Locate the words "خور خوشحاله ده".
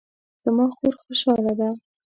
0.75-1.69